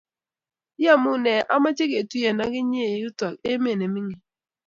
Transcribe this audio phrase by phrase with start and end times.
[0.83, 4.23] yemune amache ketuye ak inye yutok emet ne mining